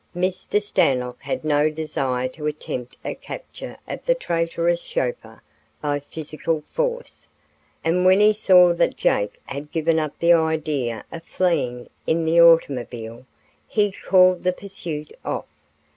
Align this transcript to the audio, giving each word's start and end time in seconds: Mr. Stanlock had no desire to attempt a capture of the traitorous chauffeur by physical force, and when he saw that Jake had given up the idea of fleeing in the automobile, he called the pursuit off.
Mr. 0.15 0.59
Stanlock 0.59 1.21
had 1.21 1.43
no 1.43 1.69
desire 1.69 2.27
to 2.27 2.47
attempt 2.47 2.97
a 3.05 3.13
capture 3.13 3.77
of 3.87 4.03
the 4.07 4.15
traitorous 4.15 4.81
chauffeur 4.81 5.43
by 5.79 5.99
physical 5.99 6.63
force, 6.71 7.29
and 7.83 8.03
when 8.03 8.19
he 8.19 8.33
saw 8.33 8.73
that 8.73 8.97
Jake 8.97 9.39
had 9.45 9.71
given 9.71 9.99
up 9.99 10.17
the 10.17 10.33
idea 10.33 11.05
of 11.11 11.21
fleeing 11.23 11.87
in 12.07 12.25
the 12.25 12.41
automobile, 12.41 13.27
he 13.67 13.91
called 13.91 14.43
the 14.43 14.53
pursuit 14.53 15.13
off. 15.23 15.45